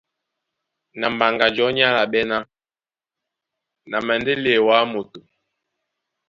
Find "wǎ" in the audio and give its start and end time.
4.67-4.77